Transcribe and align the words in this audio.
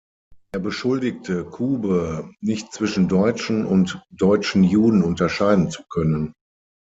Er 0.51 0.59
beschuldigte 0.59 1.45
Kube, 1.45 2.31
nicht 2.41 2.73
zwischen 2.73 3.07
Deutschen 3.07 3.67
und 3.67 4.01
deutschen 4.09 4.63
Juden 4.63 5.03
unterscheiden 5.03 5.69
zu 5.69 5.83
können. 5.91 6.33